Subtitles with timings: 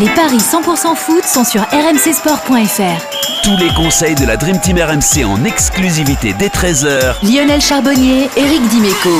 [0.00, 3.42] Les paris 100% foot sont sur rmcsport.fr.
[3.42, 7.16] Tous les conseils de la Dream Team RMC en exclusivité dès 13h.
[7.22, 9.10] Lionel Charbonnier, Eric Dimeco.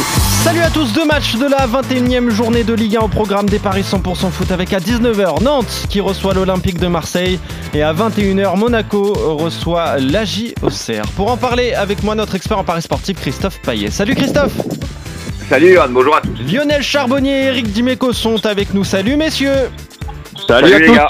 [0.42, 3.58] Salut à tous, deux matchs de la 21e journée de Ligue 1 au programme des
[3.58, 7.38] paris 100% foot avec à 19h Nantes qui reçoit l'Olympique de Marseille
[7.74, 11.04] et à 21h Monaco reçoit l'AJ Auxerre.
[11.16, 13.90] Pour en parler avec moi notre expert en paris sportif Christophe Paillet.
[13.90, 14.54] Salut Christophe
[15.50, 16.50] Salut Anne, bonjour à tous.
[16.50, 18.84] Lionel Charbonnier et Eric Dimeco sont avec nous.
[18.84, 19.68] Salut messieurs
[20.48, 20.94] Salut, à les tous.
[20.94, 21.08] gars.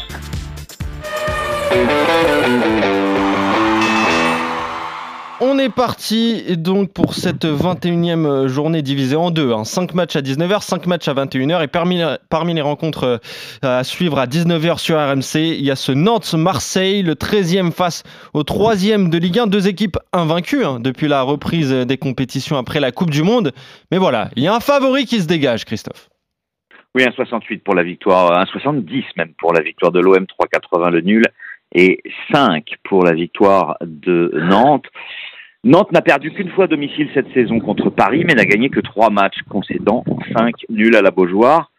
[5.41, 9.53] On est parti donc pour cette 21e journée divisée en deux.
[9.65, 9.95] 5 hein.
[9.95, 11.65] matchs à 19h, 5 matchs à 21h.
[11.65, 13.21] Et parmi, parmi les rencontres
[13.65, 18.05] euh, à suivre à 19h sur RMC, il y a ce Nantes-Marseille, le 13e face
[18.35, 19.47] au 3e de Ligue 1.
[19.49, 23.53] Deux équipes invaincues hein, depuis la reprise des compétitions après la Coupe du Monde.
[23.91, 26.12] Mais voilà, il y a un favori qui se dégage, Christophe.
[26.95, 30.91] Oui, un 68 pour la victoire, un 70 même pour la victoire de l'OM, 3,80
[30.91, 31.25] le nul
[31.75, 34.87] et 5 pour la victoire de Nantes.
[35.65, 39.09] Nantes n'a perdu qu'une fois domicile cette saison contre Paris, mais n'a gagné que trois
[39.09, 40.05] matchs concédant
[40.37, 41.72] 5 nuls à la Beaujoire.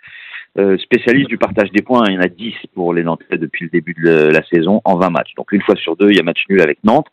[0.59, 3.65] Euh, spécialiste du partage des points, il y en a 10 pour les Nantais depuis
[3.65, 5.33] le début de la saison en 20 matchs.
[5.35, 7.07] Donc une fois sur deux, il y a match nul avec Nantes.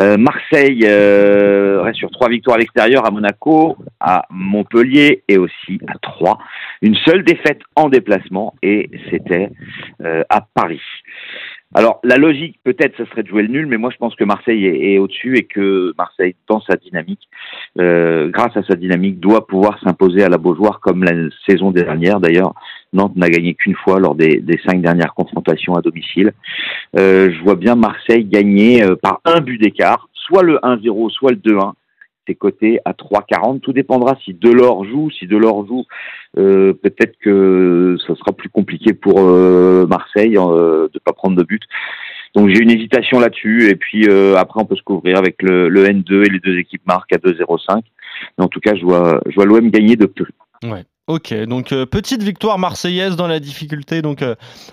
[0.00, 5.80] Euh, Marseille euh, reste sur trois victoires à l'extérieur à Monaco, à Montpellier et aussi
[5.88, 6.36] à Troyes.
[6.82, 9.50] Une seule défaite en déplacement et c'était
[10.28, 10.82] à Paris.
[11.74, 14.24] Alors la logique peut-être ce serait de jouer le nul, mais moi je pense que
[14.24, 17.28] Marseille est, au-dessus et que Marseille dans sa dynamique,
[17.78, 21.12] euh, grâce à sa dynamique, doit pouvoir s'imposer à la Beaujoire comme la
[21.46, 22.20] saison dernière.
[22.20, 22.54] D'ailleurs,
[22.92, 26.32] Nantes n'a gagné qu'une fois lors des, cinq dernières confrontations à domicile.
[26.96, 31.32] Euh, je vois bien Marseille gagner euh, par un but d'écart, soit le 1-0, soit
[31.32, 31.72] le 2-1
[32.26, 33.60] c'est coté à 3,40.
[33.60, 35.10] Tout dépendra si Delors joue.
[35.10, 35.84] Si Delors joue,
[36.38, 41.42] euh, peut-être que ça sera plus compliqué pour euh, Marseille euh, de pas prendre de
[41.42, 41.62] but.
[42.34, 43.70] Donc j'ai une hésitation là-dessus.
[43.70, 46.86] Et puis après, on peut se couvrir avec le, le, N2 et les deux équipes
[46.86, 47.82] marquent à 2,05.
[48.36, 50.26] Mais en tout cas, je vois, je vois l'OM gagner de peu.
[50.64, 50.84] Ouais.
[51.08, 54.24] Ok, donc petite victoire marseillaise dans la difficulté donc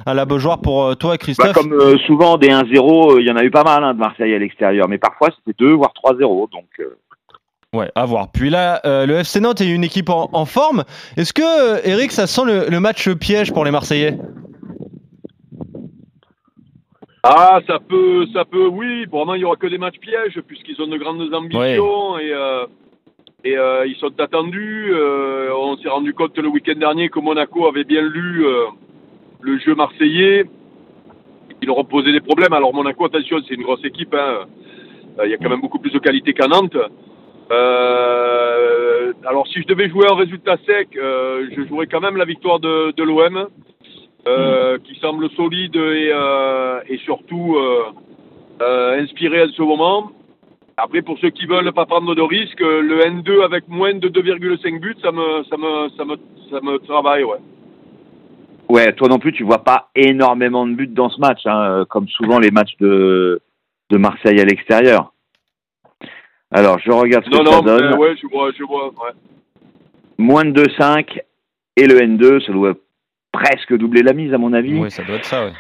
[0.04, 1.54] à la Beaujoire pour toi Christophe.
[1.54, 4.34] Bah, comme souvent des 1-0, il y en a eu pas mal hein, de Marseille
[4.34, 6.66] à l'extérieur, mais parfois c'était 2 voire 3-0 donc
[7.74, 8.32] Ouais, à voir.
[8.32, 10.84] Puis là, euh, le FC Nantes est une équipe en, forme.
[11.18, 14.16] Est-ce que, euh, Eric, ça sent le, match piège pour les Marseillais?
[17.24, 19.08] Ah, ça peut, ça peut, oui.
[19.08, 22.32] Pour moi, il n'y aura que des matchs pièges, puisqu'ils ont de grandes ambitions et,
[22.32, 22.66] euh,
[23.44, 23.56] et
[23.88, 24.94] ils sont attendus.
[24.94, 28.46] on s'est rendu compte le week-end dernier que Monaco avait bien lu
[29.42, 30.46] le jeu marseillais.
[31.62, 32.54] Ils leur ont posé des problèmes.
[32.54, 34.14] Alors, Monaco, attention, c'est une grosse équipe.
[34.14, 34.46] Hein.
[35.24, 36.78] Il y a quand même beaucoup plus de qualité qu'à Nantes.
[37.52, 42.26] Euh, alors si je devais jouer un résultat sec, euh, je jouerais quand même la
[42.26, 43.48] victoire de, de l'OM,
[44.28, 50.12] euh, qui semble solide et, euh, et surtout euh, inspiré à ce moment.
[50.78, 54.80] Après, pour ceux qui veulent pas prendre de risques, le N2 avec moins de 2,5
[54.80, 56.16] buts, ça me, ça me, ça me,
[56.50, 57.38] ça me travaille, ouais.
[58.70, 62.08] Ouais, toi non plus, tu vois pas énormément de buts dans ce match, hein, comme
[62.08, 63.42] souvent les matchs de,
[63.92, 65.13] de Marseille à l'extérieur.
[66.54, 67.90] Alors, je regarde ce que ça donne.
[67.90, 69.12] Non, ouais, je vois, je vois, ouais.
[70.18, 71.20] Moins de 2,5
[71.76, 72.76] et le N2, ça doit
[73.32, 74.80] presque doubler la mise, à mon avis.
[74.80, 75.52] Oui, ça doit être ça, oui.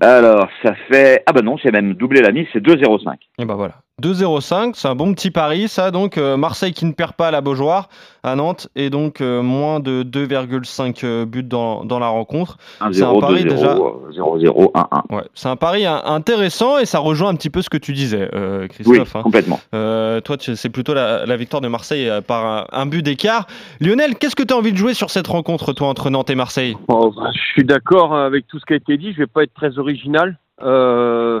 [0.00, 1.22] Alors, ça fait.
[1.26, 3.14] Ah ben non, c'est même doubler la mise, c'est 2,05.
[3.38, 3.76] Et ben voilà.
[4.02, 5.90] 2-0-5, c'est un bon petit pari, ça.
[5.90, 7.88] Donc, euh, Marseille qui ne perd pas à la Beaujoire
[8.22, 12.58] à Nantes et donc euh, moins de 2,5 euh, buts dans, dans, la rencontre.
[12.92, 13.74] C'est un pari déjà.
[13.74, 15.16] 0-0, 1-1.
[15.16, 18.28] Ouais, c'est un pari intéressant et ça rejoint un petit peu ce que tu disais,
[18.70, 18.96] Christophe.
[18.96, 19.22] Oui, hein.
[19.22, 19.60] complètement.
[19.70, 23.46] toi, c'est plutôt la, la, victoire de Marseille par un, but d'écart.
[23.80, 26.34] Lionel, qu'est-ce que tu as envie de jouer sur cette rencontre, toi, entre Nantes et
[26.34, 26.76] Marseille?
[26.88, 29.12] Oh, bah, Je suis d'accord avec tout ce qui a été dit.
[29.12, 30.38] Je vais pas être très original.
[30.62, 31.40] Euh,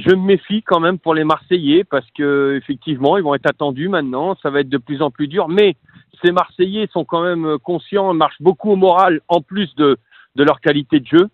[0.00, 3.88] je me méfie quand même pour les Marseillais parce que effectivement, ils vont être attendus
[3.88, 4.36] maintenant.
[4.42, 5.48] Ça va être de plus en plus dur.
[5.48, 5.76] Mais
[6.22, 9.96] ces Marseillais sont quand même conscients, marchent beaucoup au moral en plus de,
[10.36, 11.28] de leur qualité de jeu.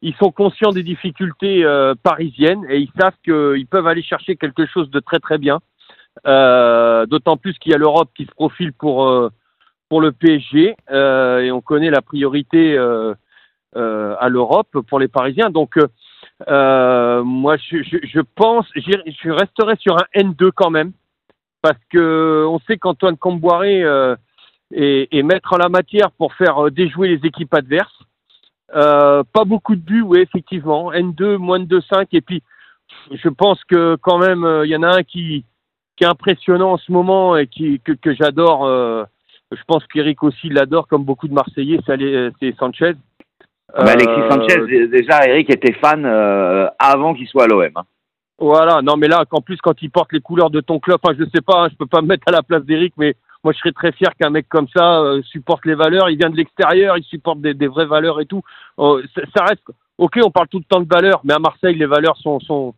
[0.00, 4.66] Ils sont conscients des difficultés euh, parisiennes et ils savent qu'ils peuvent aller chercher quelque
[4.66, 5.60] chose de très très bien.
[6.26, 9.30] Euh, D'autant plus qu'il y a l'Europe qui se profile pour euh,
[9.88, 15.48] pour le PSG et on connaît la priorité à l'Europe pour les Parisiens.
[15.48, 15.78] Donc
[16.46, 20.92] euh, moi, je, je, pense, je resterai sur un N2 quand même,
[21.62, 24.14] parce que on sait qu'Antoine Comboiré euh,
[24.72, 28.02] est, est, maître en la matière pour faire euh, déjouer les équipes adverses.
[28.72, 30.92] Pas beaucoup de buts, oui, effectivement.
[30.92, 32.06] N2, moins de 2-5.
[32.12, 32.42] Et puis,
[33.10, 35.44] je pense que quand même, il y en a un qui,
[35.96, 38.66] qui est impressionnant en ce moment et qui, que, que j'adore.
[39.50, 42.94] je pense qu'Eric aussi l'adore, comme beaucoup de Marseillais, c'est Sanchez.
[43.74, 46.04] Ah bah, Alexis Sanchez, déjà, Eric était fan
[46.78, 47.70] avant qu'il soit à l'OM.
[47.76, 47.84] Hein.
[48.38, 51.14] Voilà, non, mais là, qu'en plus, quand il porte les couleurs de ton club, enfin,
[51.18, 53.52] je sais pas, hein, je peux pas me mettre à la place d'Eric, mais moi,
[53.52, 56.08] je serais très fier qu'un mec comme ça euh, supporte les valeurs.
[56.08, 58.42] Il vient de l'extérieur, il supporte des, vraies valeurs et tout.
[58.76, 59.00] Oh,
[59.36, 59.64] ça, reste.
[59.98, 62.74] Ok, on parle tout le temps de valeurs, mais à Marseille, les valeurs sont sont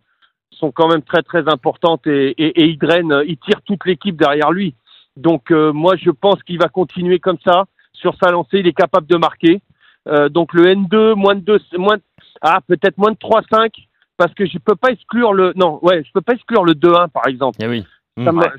[0.53, 4.51] sont quand même très très importantes et, et, il draine, il tire toute l'équipe derrière
[4.51, 4.75] lui.
[5.17, 8.59] Donc euh, moi, je pense qu'il va continuer comme ça sur sa lancée.
[8.59, 9.61] Il est capable de marquer.
[10.09, 11.99] Euh, donc le N2, moins de 2, moins
[12.43, 13.71] ah peut-être moins de 3-5
[14.17, 17.09] parce que je peux pas exclure le non ouais je peux pas exclure le 2-1
[17.09, 17.59] par exemple.
[17.63, 17.85] Eh oui.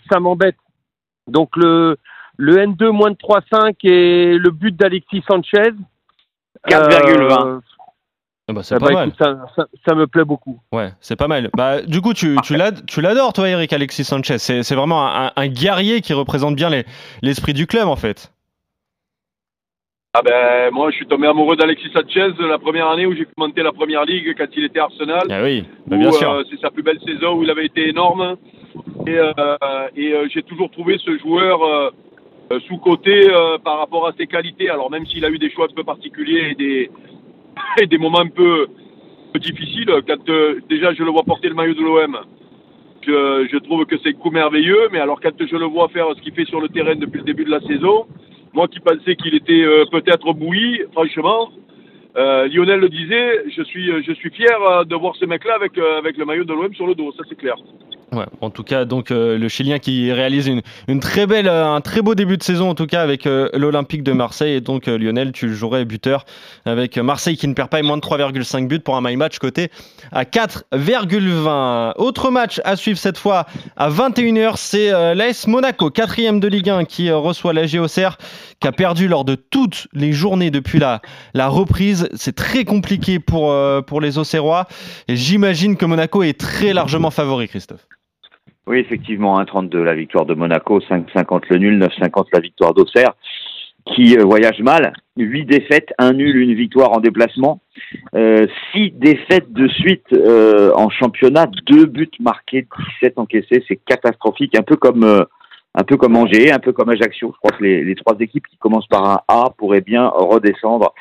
[0.09, 0.55] Ça m'embête.
[1.27, 1.97] Donc le,
[2.37, 5.71] le N2 moins de 3,5 et le but d'Alexis Sanchez.
[6.67, 7.47] 4,20.
[7.47, 7.59] Euh,
[8.47, 9.13] ah bah, c'est eh pas bah, mal.
[9.85, 10.59] ça, me plaît beaucoup.
[10.71, 11.49] Ouais, c'est pas mal.
[11.55, 14.39] Bah, du coup, tu, tu l'adores, toi, Eric Alexis Sanchez.
[14.39, 16.69] C'est vraiment un, guerrier qui représente bien
[17.21, 18.31] l'esprit du club, en fait.
[20.13, 23.63] Ah ben, moi, je suis tombé amoureux d'Alexis Sanchez la première année où j'ai commenté
[23.63, 25.23] la première ligue quand il était Arsenal.
[25.29, 26.29] Ah oui, bah, bien sûr.
[26.31, 28.35] Euh, c'est sa plus belle saison où il avait été énorme.
[29.07, 29.31] Et, euh,
[29.95, 33.25] et euh, j'ai toujours trouvé ce joueur euh, sous-côté
[33.63, 34.69] par rapport à ses qualités.
[34.69, 36.91] Alors même s'il a eu des choix un peu particuliers et des,
[37.81, 38.67] et des moments un peu,
[39.39, 40.29] difficiles, quand
[40.69, 42.19] déjà je le vois porter le maillot de l'OM,
[43.01, 44.89] je, je, trouve que c'est un coup merveilleux.
[44.91, 47.23] Mais alors quand je le vois faire ce qu'il fait sur le terrain depuis le
[47.23, 48.07] début de la saison,
[48.53, 51.51] moi qui pensais qu'il était peut-être bouilli, franchement,
[52.15, 56.25] Lionel le disait, je suis, je suis fier de voir ce mec-là avec, avec le
[56.25, 57.55] maillot de l'OM sur le dos, ça c'est clair.
[58.41, 62.35] En tout cas, donc euh, le Chilien qui réalise une, euh, un très beau début
[62.35, 65.85] de saison en tout cas avec euh, l'Olympique de Marseille et donc Lionel, tu jouerais
[65.85, 66.25] buteur
[66.65, 69.71] avec Marseille qui ne perd pas moins de 3,5 buts pour un my match côté
[70.11, 71.93] à 4,20.
[71.95, 73.45] Autre match à suivre cette fois
[73.77, 78.17] à 21h, c'est l'AS Monaco, quatrième de Ligue 1 qui reçoit la GOCR
[78.59, 81.01] qui a perdu lors de toutes les journées depuis la,
[81.33, 82.09] la reprise.
[82.15, 83.55] C'est très compliqué pour,
[83.85, 84.67] pour les Auxerrois
[85.07, 87.87] et j'imagine que Monaco est très largement favori, Christophe.
[88.67, 93.13] Oui, effectivement, 1,32 la victoire de Monaco, 5,50 le nul, 9,50 la victoire d'Auxerre,
[93.85, 94.93] qui euh, voyage mal.
[95.17, 97.61] 8 défaites, un nul, une victoire en déplacement.
[98.15, 102.67] Euh, 6 défaites de suite euh, en championnat, 2 buts marqués,
[103.01, 105.03] 17 encaissés, c'est catastrophique, un peu comme...
[105.03, 105.23] Euh,
[105.73, 107.31] un peu comme Angers, un peu comme Ajaccio.
[107.33, 110.93] Je crois que les, trois équipes qui commencent par un A pourraient bien redescendre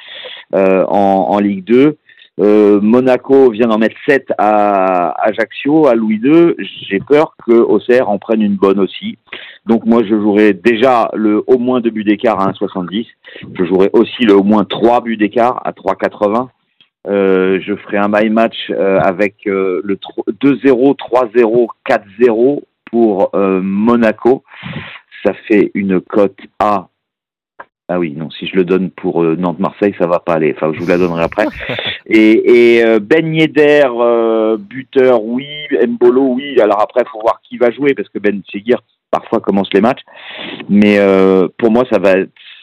[0.55, 1.99] en, en Ligue 2.
[2.39, 6.55] Euh, Monaco vient d'en mettre 7 à Ajaccio, à Louis II.
[6.89, 9.19] J'ai peur que Auxerre en prenne une bonne aussi.
[9.67, 13.07] Donc moi, je jouerai déjà le au moins 2 buts d'écart à 1,70.
[13.59, 16.49] Je jouerai aussi le au moins 3 buts d'écart à 3,80.
[17.09, 19.99] Euh, je ferai un my match euh, avec le
[20.43, 24.45] 2-0, 3-0, 4-0 pour Monaco.
[25.25, 26.89] Ça fait une cote à
[27.93, 30.55] ah oui, non, si je le donne pour euh, Nantes-Marseille, ça va pas aller.
[30.57, 31.47] Enfin, je vous la donnerai après.
[32.07, 35.45] et, et euh, Ben Yedder, euh, buteur, oui.
[35.89, 36.61] Mbolo, oui.
[36.61, 38.79] Alors après, il faut voir qui va jouer parce que Ben Seguir
[39.11, 40.03] parfois commence les matchs.
[40.69, 41.01] Mais
[41.59, 42.15] pour moi, ça va,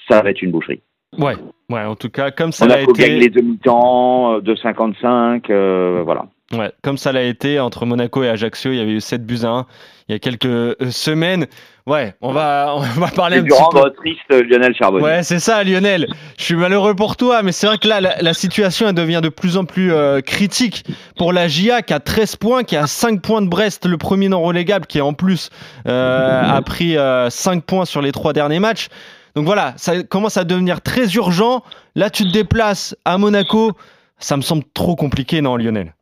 [0.10, 0.82] ça va être une boucherie.
[1.18, 1.36] Ouais,
[1.70, 1.84] ouais.
[1.84, 3.10] En tout cas, comme ça On a, été.
[3.10, 6.28] les demi-temps de 55, voilà.
[6.54, 9.40] Ouais, comme ça l'a été entre Monaco et Ajaccio, il y avait eu 7 buts
[9.44, 9.66] à 1
[10.08, 11.48] il y a quelques euh, semaines.
[11.86, 13.92] Ouais, on va, on va parler un petit peu.
[13.92, 15.04] triste Lionel Charbonnier.
[15.04, 16.08] Ouais, c'est ça, Lionel.
[16.38, 19.30] Je suis malheureux pour toi, mais c'est vrai que là, la, situation elle devient de
[19.30, 20.86] plus en plus euh, critique
[21.18, 24.30] pour la GIA qui a 13 points, qui a 5 points de Brest, le premier
[24.30, 25.50] non relégable, qui en plus
[25.88, 26.96] euh, a pris
[27.30, 28.88] 5 points sur les trois derniers matchs.
[29.36, 31.64] Donc voilà, ça commence à devenir très urgent.
[31.96, 33.74] Là, tu te déplaces à Monaco.
[34.20, 35.94] Ça me semble trop compliqué, non, Lionel?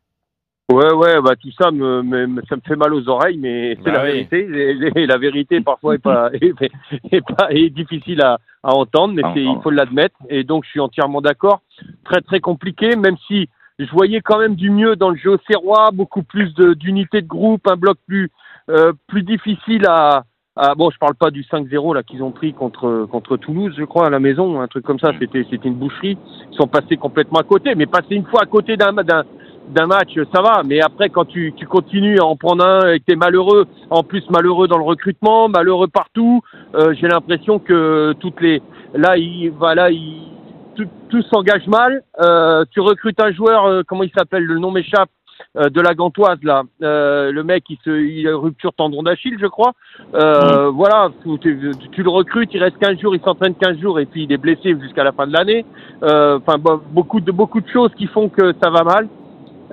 [0.72, 3.90] Ouais, ouais, bah tout ça me, me, ça me fait mal aux oreilles, mais c'est
[3.92, 4.48] la bah vérité.
[4.96, 9.60] Et, la vérité parfois est pas, est, pas est difficile à, à entendre, mais il
[9.62, 10.16] faut l'admettre.
[10.28, 11.60] Et donc je suis entièrement d'accord.
[12.04, 15.90] Très très compliqué, même si je voyais quand même du mieux dans le jeu serrois,
[15.92, 18.30] beaucoup plus d'unité de, groupe, un bloc plus
[18.68, 20.24] euh, plus difficile à,
[20.56, 23.84] à, bon, je parle pas du 5-0 là qu'ils ont pris contre contre Toulouse, je
[23.84, 25.12] crois, à la maison, un truc comme ça.
[25.20, 26.18] C'était c'était une boucherie.
[26.50, 29.22] Ils sont passés complètement à côté, mais passer une fois à côté d'un d'un
[29.68, 30.62] d'un match, ça va.
[30.64, 34.02] Mais après, quand tu, tu continues à en prendre un et que t'es malheureux, en
[34.02, 36.42] plus malheureux dans le recrutement, malheureux partout,
[36.74, 38.62] euh, j'ai l'impression que toutes les,
[38.94, 40.36] là, il, voilà, il,
[40.76, 42.02] tout, tout s'engage mal.
[42.20, 45.10] Euh, tu recrutes un joueur, euh, comment il s'appelle, le nom m'échappe,
[45.56, 49.46] euh, de la Gantoise là, le mec il se, il a rupture tendon d'Achille, je
[49.46, 49.72] crois.
[50.12, 50.68] Mm.
[50.72, 54.24] Voilà, tu, tu, le recrutes, il reste 15 jours, il s'entraîne 15 jours et puis
[54.24, 55.64] il est blessé jusqu'à la fin de l'année.
[56.02, 56.56] Enfin,
[56.90, 59.08] beaucoup de beaucoup de choses qui font que ça va mal.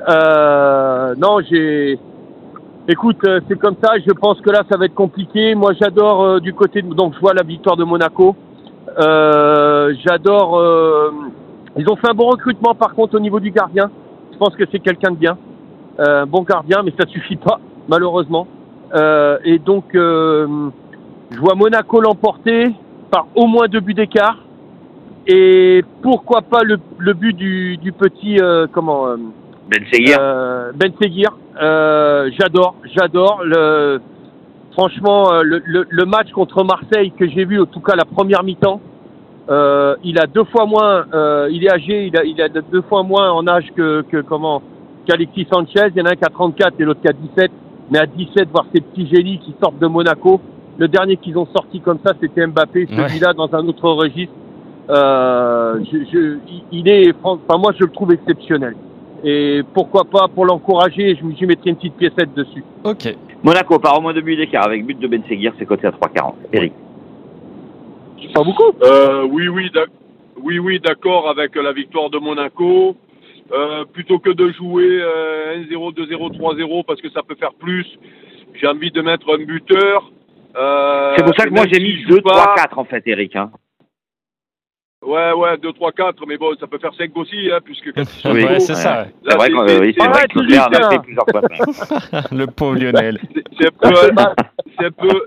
[0.09, 1.99] Euh, non, j'ai.
[2.87, 3.93] Écoute, euh, c'est comme ça.
[4.05, 5.55] Je pense que là, ça va être compliqué.
[5.55, 6.93] Moi, j'adore euh, du côté de.
[6.93, 8.35] Donc, je vois la victoire de Monaco.
[8.99, 10.61] Euh, j'adore
[11.77, 13.89] Ils ont fait un bon recrutement par contre au niveau du gardien.
[14.31, 15.37] Je pense que c'est quelqu'un de bien.
[15.99, 18.47] Euh, bon gardien, mais ça suffit pas, malheureusement.
[18.93, 20.69] Euh, et donc, euh,
[21.31, 22.71] je vois Monaco l'emporter
[23.11, 24.37] par au moins deux buts d'écart.
[25.27, 29.17] Et pourquoi pas le, le but du, du petit, euh, comment euh,
[29.69, 30.17] Ben Seguir.
[30.19, 31.29] euh, Ben Seguir.
[31.61, 33.41] Euh, j'adore, j'adore.
[33.43, 34.01] Le,
[34.73, 38.05] franchement, euh, le, le, le match contre Marseille que j'ai vu, en tout cas la
[38.05, 38.81] première mi-temps,
[39.49, 42.81] euh, il a deux fois moins, euh, il est âgé, il a, il a deux
[42.83, 44.61] fois moins en âge que, que comment
[45.05, 45.87] qu'Alexis Sanchez.
[45.95, 47.51] Il y en a un qui a 34 et l'autre qui a 17.
[47.91, 50.39] Mais à 17, voir ces petits génies qui sortent de Monaco.
[50.77, 52.87] Le dernier qu'ils ont sorti comme ça, c'était Mbappé.
[53.09, 54.33] Celui-là, dans un autre registre,
[54.89, 56.37] euh, je, je,
[56.71, 58.75] il est, enfin moi, je le trouve exceptionnel.
[59.23, 62.63] Et pourquoi pas, pour l'encourager, je j'y mettrai une petite piécette dessus.
[62.83, 63.15] Ok.
[63.43, 65.91] Monaco par au moins deux buts d'écart avec but de Ben Seguir, c'est coté à
[65.91, 66.33] 3,40.
[66.51, 66.73] Eric.
[68.33, 68.71] Pas beaucoup?
[68.83, 69.69] Euh, oui, oui,
[70.41, 72.95] oui, oui, d'accord avec la victoire de Monaco.
[73.51, 77.85] Euh, plutôt que de jouer euh, 1-0, 2-0, 3-0 parce que ça peut faire plus,
[78.55, 80.11] j'ai envie de mettre un buteur.
[80.55, 83.03] Euh, C'est pour ça que moi j'ai mis joue 2, 3, pas- 4 en fait,
[83.05, 83.35] Eric.
[83.35, 83.51] Hein.
[85.05, 88.01] Ouais, ouais, 2, 3, 4, mais bon, ça peut faire 5 aussi, hein, puisque quand
[88.01, 89.03] ils sont Oui, Ouais, c'est ça.
[89.03, 89.07] ouais.
[89.27, 91.41] C'est vrai, c'est- qu'on- c'est- oui, vrai que Leclerc en a fait plusieurs fois.
[92.31, 93.19] Le pauvre Lionel.
[93.59, 93.95] c'est un peu,
[94.79, 95.23] c'est un peu,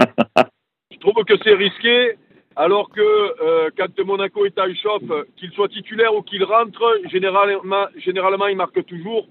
[0.92, 2.16] je trouve que c'est risqué,
[2.56, 7.86] alors que euh, quand Monaco est en chauffe, qu'il soit titulaire ou qu'il rentre, généralement,
[7.98, 9.26] généralement il marque toujours.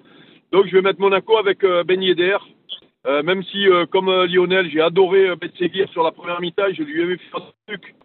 [0.52, 2.38] Donc je vais mettre Monaco avec euh, Ben Yedder.
[3.08, 6.42] Euh, même si, euh, comme euh, Lionel, j'ai adoré euh, Ben Seguir sur la première
[6.42, 7.96] mi-temps, je lui ai vu faire des trucs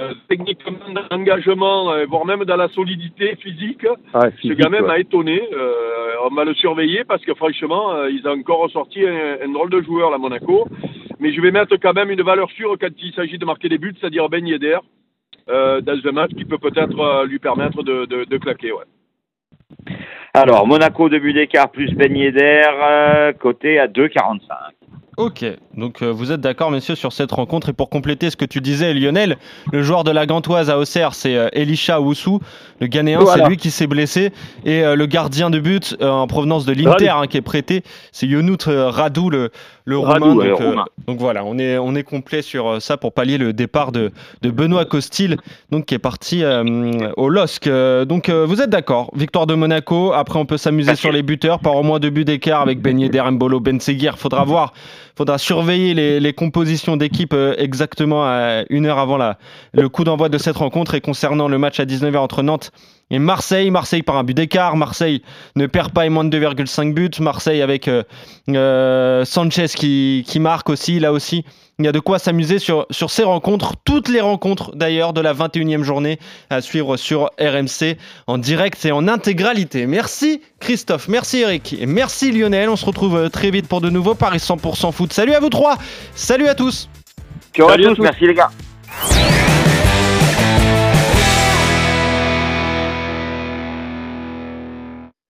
[0.00, 0.76] euh, techniquement
[1.10, 3.82] d'engagement, euh, voire même dans la solidité physique.
[4.14, 5.40] ouais, Ce gamin m'a étonné.
[5.52, 9.48] Euh, on va le surveiller parce que franchement, euh, ils ont encore sorti un, un
[9.52, 10.68] drôle de joueur, là, Monaco.
[11.18, 13.78] Mais je vais mettre quand même une valeur sûre quand il s'agit de marquer des
[13.78, 14.78] buts, c'est-à-dire Ben Yedder,
[15.48, 18.72] euh, dans un match qui peut peut-être euh, lui permettre de, de, de claquer.
[18.72, 18.84] Ouais.
[20.34, 24.40] Alors, Monaco, deux buts d'écart plus Ben Yedder, euh, coté à 2,45.
[25.16, 27.70] Ok, donc euh, vous êtes d'accord, messieurs, sur cette rencontre.
[27.70, 29.38] Et pour compléter ce que tu disais, Lionel,
[29.72, 32.40] le joueur de la Gantoise à Auxerre, c'est euh, Elisha Oussou.
[32.80, 33.44] Le Ghanéen, Voilà.
[33.44, 34.30] c'est lui qui s'est blessé.
[34.66, 37.82] Et euh, le gardien de but euh, en provenance de l'Inter, hein, qui est prêté,
[38.12, 39.50] c'est Yonout Radou, le,
[39.86, 40.44] le Radou, Roumain.
[40.44, 40.74] ouais,
[41.06, 44.10] donc, voilà, on est, on est complet sur euh, ça pour pallier le départ de,
[44.42, 45.36] de Benoît Costil,
[45.70, 47.68] donc qui est parti euh, au LOSC.
[47.68, 50.12] Euh, donc euh, vous êtes d'accord, victoire de Monaco.
[50.12, 52.98] Après, on peut s'amuser sur les buteurs, par au moins deux buts d'écart avec Ben
[52.98, 54.18] Yedder, Mbolo, Ben Seguir.
[54.18, 54.72] Faudra voir,
[55.16, 59.38] faudra surveiller les, les compositions d'équipe euh, exactement à une heure avant la,
[59.72, 60.96] le coup d'envoi de cette rencontre.
[60.96, 62.72] Et concernant le match à 19h entre Nantes
[63.10, 64.76] et Marseille, Marseille par un but d'écart.
[64.76, 65.22] Marseille
[65.54, 67.10] ne perd pas et moins de 2,5 buts.
[67.20, 68.02] Marseille avec euh,
[68.48, 71.44] euh, Sanchez qui, qui marque aussi, là aussi.
[71.78, 75.20] Il y a de quoi s'amuser sur, sur ces rencontres, toutes les rencontres d'ailleurs de
[75.20, 79.86] la 21e journée à suivre sur RMC en direct et en intégralité.
[79.86, 82.70] Merci Christophe, merci Eric et merci Lionel.
[82.70, 85.12] On se retrouve euh, très vite pour de nouveaux Paris 100% foot.
[85.12, 85.76] Salut à vous trois,
[86.14, 86.88] salut à tous.
[87.54, 88.02] Ciao à Salut à tous, tous.
[88.02, 88.50] merci les gars.